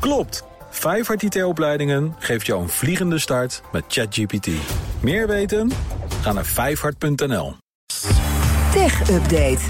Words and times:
Klopt! 0.00 0.44
Vijfhart 0.70 1.22
IT-opleidingen 1.22 2.14
geeft 2.18 2.46
jou 2.46 2.62
een 2.62 2.68
vliegende 2.68 3.18
start 3.18 3.62
met 3.72 3.84
ChatGPT. 3.88 4.48
Meer 5.00 5.26
weten? 5.26 5.70
Ga 6.22 6.32
naar 6.32 6.44
vijfhart.nl. 6.44 7.56
Tech 8.72 9.10
Update. 9.10 9.64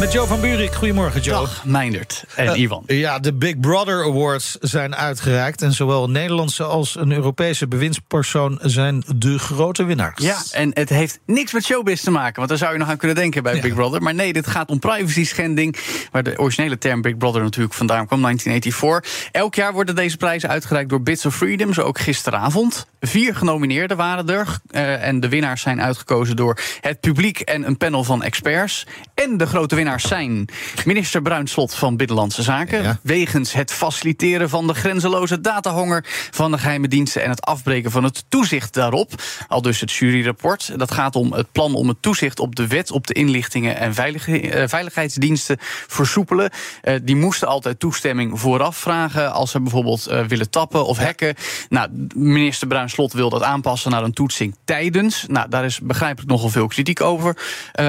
Met 0.00 0.12
Joe 0.12 0.26
van 0.26 0.40
Buurik. 0.40 0.72
Goedemorgen, 0.74 1.20
Joe. 1.20 1.34
Dag, 1.34 1.64
Meindert 1.64 2.24
en 2.36 2.46
Eh, 2.48 2.60
Ivan. 2.60 2.82
Ja, 2.86 3.18
de 3.18 3.32
Big 3.34 3.60
Brother 3.60 4.04
Awards 4.04 4.56
zijn 4.60 4.94
uitgereikt. 4.96 5.62
En 5.62 5.72
zowel 5.72 6.04
een 6.04 6.10
Nederlandse 6.12 6.62
als 6.64 6.96
een 6.96 7.12
Europese 7.12 7.68
bewindspersoon 7.68 8.58
zijn 8.62 9.04
de 9.16 9.38
grote 9.38 9.84
winnaars. 9.84 10.22
Ja, 10.22 10.42
en 10.52 10.70
het 10.74 10.88
heeft 10.88 11.18
niks 11.26 11.52
met 11.52 11.64
showbiz 11.64 12.02
te 12.02 12.10
maken. 12.10 12.34
Want 12.36 12.48
daar 12.48 12.58
zou 12.58 12.72
je 12.72 12.78
nog 12.78 12.88
aan 12.88 12.96
kunnen 12.96 13.16
denken 13.16 13.42
bij 13.42 13.54
Ja. 13.54 13.60
Big 13.60 13.74
Brother. 13.74 14.02
Maar 14.02 14.14
nee, 14.14 14.32
dit 14.32 14.46
gaat 14.46 14.68
om 14.68 14.78
privacy 14.78 15.24
schending. 15.24 15.76
Waar 16.10 16.22
de 16.22 16.38
originele 16.38 16.78
term 16.78 17.00
Big 17.02 17.16
Brother 17.16 17.42
natuurlijk 17.42 17.74
vandaan 17.74 18.06
kwam, 18.06 18.20
1984. 18.20 19.28
Elk 19.32 19.54
jaar 19.54 19.72
worden 19.72 19.94
deze 19.94 20.16
prijzen 20.16 20.48
uitgereikt 20.48 20.90
door 20.90 21.02
Bits 21.02 21.26
of 21.26 21.36
Freedom. 21.36 21.72
Zo 21.72 21.82
ook 21.82 21.98
gisteravond. 21.98 22.86
Vier 23.00 23.34
genomineerden 23.36 23.96
waren 23.96 24.28
er. 24.28 24.58
eh, 24.70 25.06
en 25.06 25.20
de 25.20 25.28
winnaars 25.28 25.62
zijn 25.62 25.82
uitgekozen 25.82 26.36
door 26.36 26.58
het 26.80 27.00
publiek 27.00 27.40
en 27.40 27.66
een 27.66 27.76
panel 27.76 28.04
van 28.04 28.22
experts. 28.22 28.86
En 29.14 29.36
de 29.36 29.46
grote 29.46 29.74
winnaars 29.74 29.82
zijn 29.96 30.48
minister 30.84 31.22
Bruinslot 31.22 31.74
van 31.74 31.96
Binnenlandse 31.96 32.42
Zaken. 32.42 32.82
Ja. 32.82 32.98
Wegens 33.02 33.52
het 33.52 33.72
faciliteren 33.72 34.48
van 34.48 34.66
de 34.66 34.74
grenzeloze 34.74 35.40
datahonger 35.40 36.04
van 36.30 36.50
de 36.50 36.58
geheime 36.58 36.88
diensten 36.88 37.22
en 37.22 37.30
het 37.30 37.42
afbreken 37.42 37.90
van 37.90 38.04
het 38.04 38.24
toezicht 38.28 38.74
daarop. 38.74 39.12
Al 39.48 39.62
dus 39.62 39.80
het 39.80 39.92
juryrapport. 39.92 40.78
Dat 40.78 40.90
gaat 40.90 41.16
om 41.16 41.32
het 41.32 41.52
plan 41.52 41.74
om 41.74 41.88
het 41.88 41.96
toezicht 42.00 42.40
op 42.40 42.56
de 42.56 42.66
wet 42.66 42.90
op 42.90 43.06
de 43.06 43.14
inlichtingen 43.14 43.76
en 43.76 43.94
veilig- 43.94 44.28
eh, 44.28 44.68
veiligheidsdiensten 44.68 45.56
versoepelen. 45.86 46.50
Eh, 46.82 46.94
die 47.02 47.16
moesten 47.16 47.48
altijd 47.48 47.80
toestemming 47.80 48.40
vooraf 48.40 48.76
vragen 48.76 49.32
als 49.32 49.50
ze 49.50 49.60
bijvoorbeeld 49.60 50.06
eh, 50.06 50.24
willen 50.24 50.50
tappen 50.50 50.86
of 50.86 50.98
hacken. 50.98 51.34
Nou, 51.68 51.88
minister 52.14 52.66
Bruinslot 52.66 53.12
wil 53.12 53.30
dat 53.30 53.42
aanpassen 53.42 53.90
naar 53.90 54.02
een 54.02 54.12
toetsing 54.12 54.56
tijdens. 54.64 55.24
Nou, 55.28 55.48
daar 55.48 55.64
is 55.64 55.80
begrijpelijk 55.80 56.30
nogal 56.30 56.48
veel 56.48 56.66
kritiek 56.66 57.00
over 57.00 57.36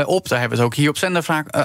op. 0.06 0.28
Daar 0.28 0.40
hebben 0.40 0.58
we 0.58 0.64
het 0.64 0.74
ook 0.74 0.80
hier 0.80 0.90
op 0.90 0.98
zender 0.98 1.24
vaak 1.24 1.48
eh, 1.48 1.64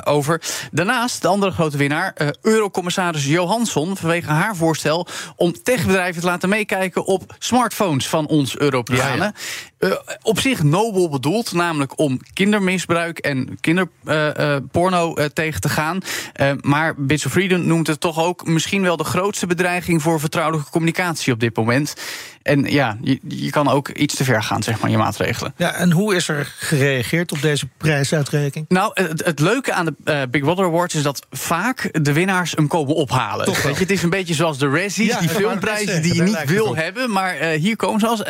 Daarnaast, 0.70 1.22
de 1.22 1.28
andere 1.28 1.52
grote 1.52 1.76
winnaar, 1.76 2.12
eh, 2.14 2.28
Eurocommissaris 2.42 3.26
Johansson, 3.26 3.96
vanwege 3.96 4.30
haar 4.30 4.56
voorstel 4.56 5.06
om 5.36 5.62
techbedrijven 5.62 6.20
te 6.20 6.26
laten 6.26 6.48
meekijken 6.48 7.04
op 7.04 7.34
smartphones 7.38 8.08
van 8.08 8.26
ons 8.26 8.58
Europeanen. 8.58 9.34
Eh, 9.80 9.92
op 10.22 10.40
zich 10.40 10.62
nobel 10.62 11.08
bedoeld, 11.08 11.52
namelijk 11.52 11.98
om 11.98 12.20
kindermisbruik 12.32 13.18
en 13.18 13.58
kinderporno 13.60 15.14
tegen 15.32 15.60
te 15.60 15.68
gaan. 15.68 16.00
Eh, 16.32 16.52
maar 16.60 16.94
Bits 16.96 17.26
of 17.26 17.32
Freedom 17.32 17.66
noemt 17.66 17.86
het 17.86 18.00
toch 18.00 18.18
ook 18.18 18.46
misschien 18.46 18.82
wel 18.82 18.96
de 18.96 19.04
grootste 19.04 19.46
bedreiging 19.46 20.02
voor 20.02 20.20
vertrouwelijke 20.20 20.70
communicatie 20.70 21.32
op 21.32 21.40
dit 21.40 21.56
moment. 21.56 21.94
En 22.42 22.64
ja, 22.64 22.98
je, 23.02 23.18
je 23.28 23.50
kan 23.50 23.68
ook 23.68 23.88
iets 23.88 24.14
te 24.14 24.24
ver 24.24 24.42
gaan, 24.42 24.62
zeg 24.62 24.80
maar, 24.80 24.90
je 24.90 24.96
maatregelen. 24.96 25.54
Ja, 25.56 25.72
en 25.72 25.92
hoe 25.92 26.14
is 26.14 26.28
er 26.28 26.54
gereageerd 26.58 27.32
op 27.32 27.42
deze 27.42 27.68
prijsuitreiking? 27.76 28.64
Nou, 28.68 28.90
het, 28.94 29.24
het 29.24 29.40
leuke 29.40 29.72
aan 29.72 29.84
de 29.84 29.94
eh, 30.04 30.22
Big 30.30 30.42
Brother 30.42 30.64
Awards 30.64 30.94
is 30.94 31.02
dat 31.02 31.26
vaak 31.30 31.98
de 32.04 32.12
winnaars 32.12 32.52
hem 32.52 32.68
komen 32.68 32.94
ophalen. 32.94 33.44
Toch. 33.44 33.62
Weet 33.62 33.74
je, 33.74 33.80
het 33.80 33.90
is 33.90 34.02
een 34.02 34.10
beetje 34.10 34.34
zoals 34.34 34.58
de 34.58 34.68
Razzies, 34.68 35.06
Ja, 35.06 35.20
die 35.20 35.28
filmprijzen 35.28 36.02
die 36.02 36.14
je 36.14 36.22
niet 36.22 36.44
wil 36.44 36.76
hebben. 36.76 37.10
Maar 37.10 37.34
eh, 37.34 37.60
hier 37.60 37.76
komen 37.76 38.00
ze 38.00 38.06
als. 38.06 38.22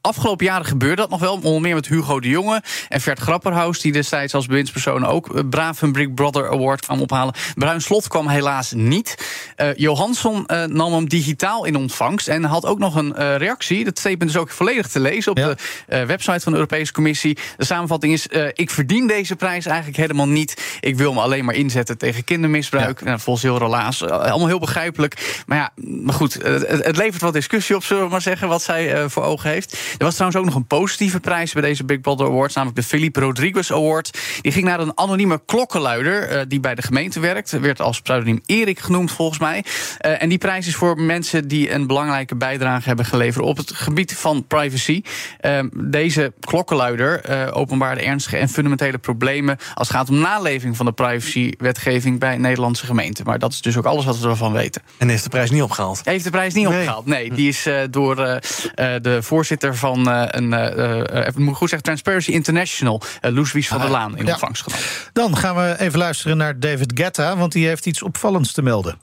Afgelopen 0.00 0.46
jaren 0.46 0.66
gebeurde 0.66 0.96
dat 0.96 1.10
nog 1.10 1.20
wel, 1.20 1.34
onder 1.42 1.60
meer 1.60 1.74
met 1.74 1.88
Hugo 1.88 2.20
de 2.20 2.28
Jonge 2.28 2.62
en 2.88 3.00
Vert 3.00 3.18
Grapperhaus, 3.18 3.80
die 3.80 3.92
destijds 3.92 4.34
als 4.34 4.46
bewindspersoon 4.46 5.06
ook 5.06 5.48
braaf 5.50 5.82
een 5.82 5.92
Big 5.92 6.14
Brother 6.14 6.50
Award 6.50 6.80
kwam 6.80 7.00
ophalen. 7.00 7.34
Bruin 7.54 7.80
Slot 7.80 8.08
kwam 8.08 8.28
helaas 8.28 8.72
niet. 8.72 9.14
Eh 9.56 9.68
Johansson 9.74 10.46
eh, 10.46 10.64
nam 10.64 10.92
hem 10.92 11.08
digitaal 11.08 11.64
in 11.64 11.76
ontvangst 11.76 12.28
en 12.28 12.44
had 12.44 12.66
ook 12.66 12.78
nog 12.78 12.94
een 12.94 13.14
eh, 13.16 13.36
reactie. 13.36 13.84
Dat 13.84 13.98
statement 13.98 14.30
is 14.30 14.36
ook 14.36 14.50
volledig 14.50 14.86
te 14.88 15.00
lezen 15.00 15.30
op 15.32 15.38
Ja. 15.38 15.54
de 15.86 16.06
website 16.06 16.40
van 16.40 16.52
de 16.52 16.58
Europese 16.58 16.92
Commissie. 16.92 17.38
De 17.56 17.64
samenvatting 17.64 18.12
is: 18.12 18.26
ik 18.52 18.70
verdien 18.70 19.06
deze 19.06 19.36
prijs 19.36 19.66
eigenlijk 19.66 19.96
helemaal 19.96 20.28
niet. 20.28 20.78
Ik 20.80 20.96
wil 20.96 21.12
me 21.12 21.20
alleen 21.20 21.44
maar 21.44 21.54
inzetten 21.54 21.98
tegen 21.98 22.24
kindermisbruik. 22.24 23.02
Nou, 23.02 23.18
volgens 23.20 23.44
heel 23.44 23.58
relaas. 23.58 24.02
allemaal 24.04 24.46
heel 24.46 24.58
begrijpelijk. 24.58 25.42
Maar 25.46 25.58
ja, 25.58 25.70
maar 25.84 26.14
goed, 26.14 26.34
het, 26.42 26.84
het 26.84 26.96
levert 26.96 27.22
wat 27.22 27.32
discussie 27.32 27.76
op, 27.76 27.84
zullen 27.84 28.04
we 28.04 28.10
maar 28.10 28.22
zeggen, 28.22 28.48
wat 28.48 28.62
zij 28.62 29.08
voor 29.08 29.22
ogen 29.22 29.50
heeft. 29.50 29.76
Er 29.98 30.04
was 30.04 30.14
trouwens 30.14 30.40
ook 30.40 30.46
nog 30.46 30.54
een 30.54 30.66
positieve 30.66 31.20
prijs 31.20 31.52
bij 31.52 31.62
deze 31.62 31.84
Big 31.84 32.00
Brother 32.00 32.26
Awards, 32.26 32.54
namelijk 32.54 32.80
de 32.80 32.86
Philippe 32.86 33.20
Rodriguez 33.20 33.70
Award. 33.70 34.18
Die 34.40 34.52
ging 34.52 34.64
naar 34.64 34.80
een 34.80 34.98
anonieme 34.98 35.40
klokkenluider 35.46 36.22
eh, 36.28 36.40
die 36.48 36.60
bij 36.60 36.74
de 36.74 36.82
gemeente 36.82 37.20
werkt. 37.20 37.50
Werd 37.50 37.80
als 37.80 38.00
pseudoniem 38.00 38.40
Erik 38.46 38.78
genoemd, 38.78 39.10
volgens 39.12 39.38
mij. 39.38 39.64
Eh, 39.98 40.22
en 40.22 40.28
die 40.28 40.38
prijs 40.38 40.66
is 40.66 40.74
voor 40.74 41.00
mensen 41.00 41.48
die 41.48 41.72
een 41.72 41.86
belangrijke 41.86 42.34
bijdrage 42.36 42.88
hebben 42.88 43.04
geleverd 43.04 43.44
op 43.44 43.56
het 43.56 43.72
gebied 43.74 44.16
van 44.16 44.44
privacy. 44.46 45.02
Eh, 45.40 45.58
deze 45.74 46.32
klokkenluider 46.40 47.20
eh, 47.20 47.56
openbaarde 47.56 48.00
ernstige 48.02 48.36
en 48.36 48.48
fundamentele 48.48 48.98
problemen 48.98 49.56
als 49.74 49.88
het 49.88 49.96
gaat 49.96 50.08
om 50.08 50.18
naleving 50.18 50.76
van 50.76 50.86
de 50.86 50.92
privacywetgeving 50.92 52.18
bij 52.18 52.36
Nederlandse 52.36 52.86
gemeenten. 52.86 53.24
Maar 53.24 53.38
dat 53.38 53.52
is 53.52 53.60
dus 53.60 53.76
ook 53.76 53.84
alles 53.84 54.04
wat 54.04 54.18
we 54.18 54.28
ervan 54.28 54.52
weten. 54.52 54.82
En 54.98 55.08
heeft 55.08 55.22
de 55.22 55.28
prijs 55.28 55.50
niet 55.50 55.62
opgehaald. 55.62 56.00
Hij 56.04 56.12
heeft 56.12 56.24
de 56.24 56.30
prijs 56.30 56.54
niet 56.54 56.68
Nee. 56.68 56.78
opgehaald. 56.78 57.06
Nee, 57.06 57.32
die 57.34 57.48
is 57.48 57.68
door 57.90 58.16
de 58.16 59.18
voorzitter 59.22 59.76
van 59.78 60.10
eh, 60.10 60.22
een, 60.26 60.52
eh, 60.52 61.26
eh, 61.26 61.34
moet 61.34 61.50
ik 61.50 61.56
goed 61.56 61.68
zeggen, 61.68 61.82
Transparency 61.82 62.30
International, 62.30 63.02
uh, 63.22 63.32
Loes 63.32 63.52
Wies 63.52 63.68
van 63.68 63.80
der 63.80 63.90
Laan, 63.90 64.16
in 64.16 64.26
ontvangst 64.26 64.62
genomen. 64.62 64.84
Dan 65.12 65.36
gaan 65.36 65.56
we 65.56 65.76
even 65.78 65.98
luisteren 65.98 66.36
naar 66.36 66.60
David 66.60 66.92
Guetta, 66.94 67.36
want 67.36 67.52
die 67.52 67.66
heeft 67.66 67.86
iets 67.86 68.02
opvallends 68.02 68.52
te 68.52 68.62
melden. 68.62 68.98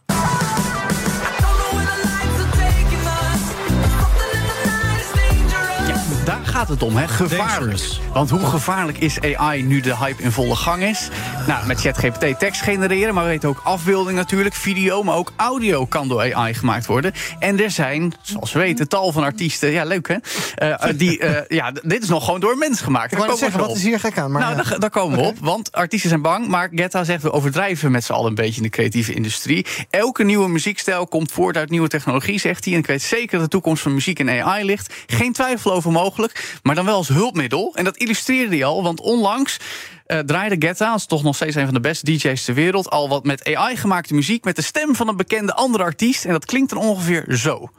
Gaat 6.56 6.68
het 6.68 6.84
om, 6.84 6.96
hè? 6.96 7.08
Gevaarlijk. 7.08 7.84
Want 8.14 8.30
hoe 8.30 8.46
gevaarlijk 8.46 8.98
is 8.98 9.22
AI 9.22 9.64
nu 9.64 9.80
de 9.80 9.98
hype 9.98 10.24
in 10.24 10.32
volle 10.32 10.56
gang 10.56 10.84
is? 10.84 11.10
Nou, 11.48 11.68
met 11.68 11.80
ChatGPT 11.80 12.40
tekst 12.40 12.62
genereren, 12.62 13.14
maar 13.14 13.24
we 13.24 13.30
weten 13.30 13.50
ook 13.50 13.62
afbeelding 13.64 14.18
natuurlijk, 14.18 14.56
video, 14.56 15.04
maar 15.04 15.16
ook 15.16 15.34
audio 15.36 15.86
kan 15.86 16.08
door 16.08 16.34
AI 16.34 16.54
gemaakt 16.54 16.86
worden. 16.86 17.14
En 17.40 17.60
er 17.60 17.72
zijn, 17.72 18.14
zoals 18.22 18.52
we 18.52 18.60
weten, 18.60 18.88
tal 18.88 19.12
van 19.12 19.24
artiesten, 19.24 19.72
ja 19.72 19.84
leuk 19.84 20.08
hè, 20.08 20.16
Eh, 20.56 20.90
eh, 20.90 20.98
die, 20.98 21.20
eh, 21.20 21.58
ja, 21.60 21.72
dit 21.72 22.04
is 22.04 22.10
nog 22.10 22.26
gewoon 22.26 22.40
door 22.40 22.52
een 22.52 22.58
mens 22.58 22.82
gemaakt. 22.82 23.12
Ik 23.12 23.18
wou 23.18 23.38
zeggen, 23.38 23.60
wat 23.60 23.76
is 23.76 23.84
hier 23.84 24.00
gek 24.00 24.18
aan? 24.18 24.32
Maar 24.32 24.42
nou, 24.42 24.56
ja. 24.56 24.64
daar, 24.64 24.80
daar 24.80 24.90
komen 24.90 25.18
we 25.18 25.26
op. 25.26 25.38
Want 25.40 25.72
artiesten 25.72 26.10
zijn 26.10 26.22
bang. 26.22 26.48
Maar 26.48 26.70
Getta 26.76 27.04
zegt 27.04 27.22
we 27.22 27.32
overdrijven 27.32 27.92
met 27.92 28.04
z'n 28.04 28.14
allen 28.14 28.30
een 28.30 28.36
beetje 28.36 28.58
in 28.58 28.64
de 28.64 28.70
creatieve 28.70 29.14
industrie. 29.14 29.66
Elke 29.90 30.24
nieuwe 30.24 30.50
muziekstijl 30.50 31.08
komt 31.08 31.32
voort 31.32 31.58
uit 31.58 31.70
nieuwe 31.70 31.88
technologie, 31.88 32.40
zegt 32.40 32.66
hij. 32.66 32.74
En 32.74 32.80
ik 32.80 32.88
weet 32.88 33.02
zeker 33.02 33.32
dat 33.32 33.42
de 33.42 33.48
toekomst 33.48 33.84
van 33.84 33.94
muziek 33.94 34.20
en 34.20 34.30
AI 34.30 34.66
ligt. 34.66 34.94
Geen 35.08 35.34
twijfel 35.34 35.74
over 35.74 35.92
mogelijk. 35.92 36.45
Maar 36.64 36.76
dan 36.76 36.86
wel 36.86 36.96
als 36.96 37.08
hulpmiddel. 37.08 37.72
En 37.76 37.84
dat 37.84 37.98
illustreerde 37.98 38.56
hij 38.56 38.66
al. 38.66 38.84
Want 38.84 39.02
onlangs. 39.02 39.58
eh, 40.06 40.20
draaide 40.20 40.56
Getta, 40.60 40.92
als 40.92 41.06
toch 41.06 41.24
nog 41.24 41.36
steeds 41.36 41.56
een 41.56 41.66
van 41.66 41.74
de 41.74 41.80
beste 41.80 42.06
DJ's 42.06 42.44
ter 42.44 42.54
wereld, 42.54 42.90
al 42.90 43.10
wat 43.10 43.24
met 43.24 43.54
AI 43.56 43.78
gemaakte 43.78 44.14
muziek 44.14 44.44
met 44.44 44.56
de 44.56 44.62
stem 44.62 44.96
van 44.96 45.08
een 45.08 45.18
bekende 45.18 45.54
andere 45.54 45.84
artiest. 45.84 46.26
En 46.26 46.32
dat 46.32 46.46
klinkt 46.46 46.70
dan 46.70 46.80
ongeveer 46.80 47.26
zo. 47.30 47.70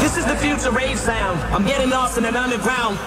This 0.00 0.16
is 0.16 0.22
the 0.22 0.36
future 0.38 0.70
rave 0.70 0.96
sound. 1.04 1.60
I'm 1.60 1.66
getting 1.66 1.92
lost 1.92 2.16
in 2.16 2.24
an 2.26 2.44
underground. 2.44 2.98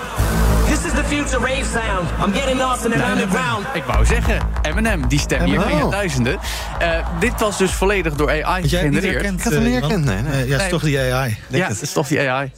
This 0.67 0.85
is 0.85 0.91
the 0.91 1.03
future 1.03 1.39
rave 1.39 1.65
sound. 1.65 2.09
I'm 2.25 2.33
getting 2.33 2.59
lost 2.59 2.85
in 2.85 2.93
an 3.01 3.11
underground. 3.11 3.65
Ik 3.73 3.83
wou 3.83 4.05
zeggen, 4.05 4.39
Eminem, 4.61 5.07
die 5.07 5.19
stem 5.19 5.43
hier 5.43 5.77
je 5.77 5.87
duizenden. 5.89 6.39
Eh, 6.79 7.07
dit 7.19 7.39
was 7.39 7.57
dus 7.57 7.71
volledig 7.71 8.15
door 8.15 8.29
AI 8.43 8.69
gegenereerd. 8.69 9.23
Ik 9.23 9.43
had 9.43 9.53
hem 9.53 9.63
niet 9.63 9.73
eh, 9.73 9.79
herkend, 9.79 10.05
nee, 10.05 10.21
nee. 10.21 10.47
Ja, 10.47 10.53
het 10.53 10.61
is 10.61 10.69
toch 10.69 10.83
die 10.83 10.99
AI. 10.99 11.37
Ja, 11.49 11.59
het. 11.59 11.67
dat 11.67 11.81
is 11.81 11.91
toch 11.91 12.07
die 12.07 12.29
AI. 12.29 12.51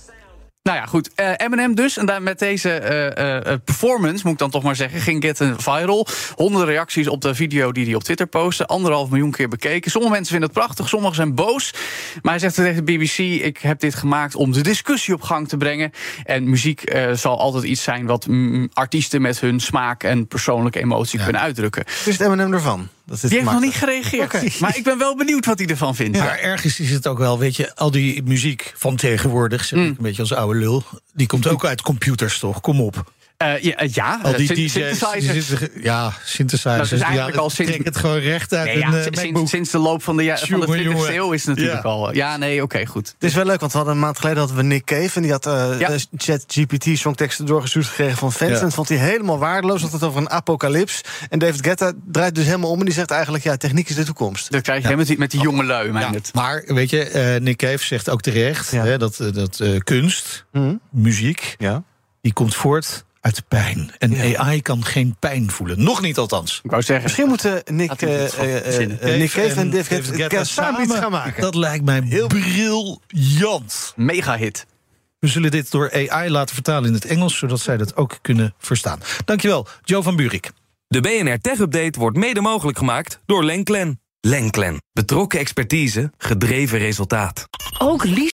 Nou 0.63 0.77
ja, 0.77 0.85
goed. 0.85 1.09
Eh 1.15 1.31
Eminem 1.37 1.75
dus. 1.75 1.97
En 1.97 2.05
daar 2.05 2.21
met 2.21 2.39
deze 2.39 2.71
eh, 2.71 3.37
eh, 3.37 3.59
performance, 3.65 4.21
moet 4.23 4.33
ik 4.33 4.39
dan 4.39 4.49
toch 4.49 4.63
maar 4.63 4.75
zeggen, 4.75 4.99
ging 4.99 5.23
Get 5.23 5.41
viral. 5.57 6.07
Honderden 6.35 6.69
reacties 6.69 7.07
op 7.07 7.21
de 7.21 7.35
video 7.35 7.71
die 7.71 7.85
hij 7.85 7.95
op 7.95 8.03
Twitter 8.03 8.27
postte. 8.27 8.65
Anderhalf 8.65 9.09
miljoen 9.09 9.31
keer 9.31 9.47
bekeken. 9.47 9.91
Sommige 9.91 10.13
mensen 10.13 10.31
vinden 10.31 10.49
het 10.49 10.57
prachtig, 10.57 10.89
sommigen 10.89 11.15
zijn 11.15 11.35
boos. 11.35 11.73
Maar 12.21 12.31
hij 12.31 12.39
zegt 12.39 12.55
tegen 12.55 12.85
de 12.85 12.97
BBC, 12.97 13.17
ik 13.17 13.57
heb 13.57 13.79
dit 13.79 13.95
gemaakt 13.95 14.35
om 14.35 14.51
de 14.51 14.61
discussie 14.61 15.13
op 15.13 15.21
gang 15.21 15.47
te 15.47 15.57
brengen. 15.57 15.91
En 16.23 16.49
muziek 16.49 16.95
zal 17.13 17.39
altijd 17.39 17.63
iets 17.63 17.83
zijn 17.83 18.05
wat 18.05 18.27
mm, 18.27 18.69
artiesten 18.73 19.21
met 19.21 19.39
hun 19.39 19.59
smaak 19.59 20.03
en 20.03 20.27
persoonlijke 20.27 20.79
emotie 20.79 21.23
kunnen 21.23 21.41
uitdrukken. 21.41 21.83
Is 22.05 22.17
het 22.17 22.27
M&M 22.27 22.53
ervan? 22.53 22.89
Dat 23.05 23.21
dit 23.21 23.29
Die 23.29 23.39
heeft 23.39 23.51
nog 23.51 23.61
niet 23.61 23.73
gereageerd. 23.73 24.59
Maar 24.61 24.77
ik 24.77 24.83
ben 24.83 24.97
wel 24.97 25.15
benieuwd 25.15 25.45
wat 25.45 25.57
hij 25.59 25.67
ervan 25.67 25.95
vindt. 25.95 26.17
Maar 26.17 26.39
ergens 26.39 26.79
is 26.79 26.89
het 26.89 27.07
ook 27.07 27.17
wel, 27.17 27.39
weet 27.39 27.55
je, 27.55 27.75
al 27.75 27.91
die 27.91 28.23
muziek 28.23 28.73
van 28.77 28.95
tegenwoordig, 28.95 29.65
zeg 29.65 29.79
ik 29.79 29.85
Mm. 29.85 29.91
een 29.97 30.03
beetje 30.03 30.21
als 30.21 30.33
oude 30.33 30.59
lul, 30.59 30.83
die 31.13 31.27
komt 31.27 31.47
ook 31.47 31.65
uit 31.65 31.81
computers, 31.81 32.39
toch? 32.39 32.61
Kom 32.61 32.81
op. 32.81 33.11
Eh, 33.37 33.61
ja, 33.61 33.75
eh, 33.75 33.89
ja, 33.93 34.19
Al 34.23 34.35
die 34.35 34.47
DJ's, 34.47 34.55
die 34.55 34.69
synthesizers. 34.69 35.47
zitten, 35.47 35.69
ja, 35.81 36.13
synthesizers. 36.25 36.77
Dat 36.89 36.91
is 36.91 36.99
ja, 36.99 37.05
eigenlijk 37.05 37.37
al 37.37 37.49
sinds- 37.49 37.71
Trek 37.71 37.85
het 37.85 37.97
gewoon 37.97 38.17
recht 38.19 38.53
uit 38.53 38.65
Nee, 38.65 38.73
een 38.73 38.79
ja, 38.91 38.97
eh, 38.97 39.03
sinds, 39.23 39.49
sinds 39.51 39.69
de 39.71 39.77
loop 39.77 40.03
van 40.03 40.17
de, 40.17 40.23
ja, 40.23 40.37
van 40.37 40.47
de 40.59 40.65
Jongen, 40.65 40.67
20e 40.79 40.83
jongen. 40.91 41.15
eeuw 41.15 41.31
is 41.31 41.45
het 41.45 41.55
natuurlijk 41.55 41.83
Ja. 41.83 41.89
al. 41.89 42.13
Ja, 42.15 42.37
nee, 42.37 42.61
oké, 42.63 42.85
goed. 42.85 43.07
Het 43.07 43.23
is 43.29 43.33
wel 43.33 43.45
leuk, 43.45 43.59
want 43.59 43.71
we 43.71 43.77
hadden 43.77 43.95
een 43.95 44.01
maand 44.01 44.17
geleden 44.19 44.37
hadden 44.39 44.57
we 44.57 44.63
Nick 44.63 44.85
Cave... 44.85 45.09
en 45.15 45.21
die 45.21 45.31
had 45.31 45.45
eh 45.45 45.75
Ja. 45.79 45.87
de 45.89 46.05
ChatGPT 46.17 46.87
songteksten 46.97 47.45
doorgestuurd 47.45 47.85
gekregen 47.85 48.17
van 48.17 48.31
fans... 48.31 48.51
Ja. 48.51 48.57
en 48.57 48.63
dat 48.63 48.73
vond 48.73 48.89
hij 48.89 48.97
helemaal 48.97 49.37
waardeloos, 49.37 49.81
had 49.81 49.91
het 49.91 50.03
over 50.03 50.21
een 50.21 50.29
apocalyps. 50.29 51.01
En 51.29 51.39
David 51.39 51.65
Guetta 51.65 51.91
draait 52.11 52.35
dus 52.35 52.45
helemaal 52.45 52.69
om 52.69 52.79
en 52.79 52.85
die 52.85 52.93
zegt 52.93 53.11
eigenlijk... 53.11 53.43
ja, 53.43 53.57
techniek 53.57 53.89
is 53.89 53.95
de 53.95 54.03
toekomst. 54.03 54.51
Dat 54.51 54.61
krijg 54.61 54.87
je 54.89 54.95
met 54.95 55.07
die, 55.07 55.17
met 55.17 55.31
die 55.31 55.41
jonge 55.41 55.63
lui, 55.63 55.91
Ja, 55.93 56.11
maar 56.33 56.63
weet 56.65 56.89
je, 56.89 57.03
eh, 57.03 57.41
Nick 57.41 57.57
Cave 57.57 57.85
zegt 57.85 58.09
ook 58.09 58.21
terecht 58.21 58.71
Ja. 58.71 58.83
hè, 58.85 58.97
dat, 58.97 59.19
eh, 59.19 59.31
dat 59.33 59.59
eh, 59.59 59.77
kunst, 59.79 60.45
Hm? 60.51 60.75
muziek, 60.91 61.55
Ja. 61.57 61.83
die 62.21 62.33
komt 62.33 62.55
voort 62.55 63.05
uit 63.23 63.43
pijn. 63.47 63.91
En 63.97 64.37
AI 64.37 64.61
kan 64.61 64.85
geen 64.85 65.15
pijn 65.19 65.51
voelen. 65.51 65.83
Nog 65.83 66.01
niet 66.01 66.17
althans. 66.17 66.59
Ik 66.63 66.69
wou 66.69 66.81
zeggen, 66.83 67.03
Misschien 67.05 67.27
moeten 67.27 67.61
Nick, 67.65 67.91
eh, 67.91 68.13
eh, 68.13 68.55
eh, 68.57 68.63
verzinnen. 68.63 69.01
eh, 69.01 69.17
Nick 69.17 69.29
Cave 69.31 69.53
en 69.59 69.69
David 69.69 70.05
Guetta 70.07 70.43
samen 70.43 70.81
iets 70.83 70.95
gaan 70.95 71.11
maken. 71.11 71.41
Dat 71.41 71.55
lijkt 71.55 71.85
mij 71.85 72.01
briljant. 72.27 73.93
mega 73.95 74.37
hit. 74.37 74.65
We 75.19 75.27
zullen 75.27 75.51
dit 75.51 75.71
door 75.71 75.91
AI 76.09 76.29
laten 76.29 76.53
vertalen 76.55 76.87
in 76.87 76.93
het 76.93 77.05
Engels, 77.05 77.37
zodat 77.37 77.59
zij 77.59 77.77
dat 77.77 77.95
ook 77.95 78.17
kunnen 78.21 78.53
verstaan. 78.57 78.99
Dankjewel, 79.25 79.67
Joe 79.83 80.03
van 80.03 80.15
Buurik. 80.15 80.51
De 80.87 81.01
BNR 81.01 81.39
Tech 81.41 81.59
Update 81.59 81.99
wordt 81.99 82.17
mede 82.17 82.41
mogelijk 82.41 82.77
gemaakt 82.77 83.19
door 83.25 83.43
Lenklen. 83.43 83.99
Lenklen. 84.19 84.81
Betrokken 84.93 85.39
expertise, 85.39 86.11
gedreven 86.17 86.77
resultaat. 86.79 87.45
Ook 87.79 88.03
Lies 88.03 88.31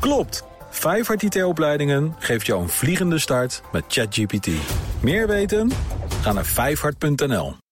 Klopt. 0.00 0.44
Vijfhart 0.76 1.22
IT-opleidingen 1.22 2.14
geeft 2.18 2.46
jou 2.46 2.62
een 2.62 2.68
vliegende 2.68 3.18
start 3.18 3.62
met 3.72 3.84
ChatGPT. 3.88 4.48
Meer 5.00 5.26
weten? 5.26 5.70
Ga 6.22 6.32
naar 6.32 6.44
vijfhart.nl. 6.44 7.65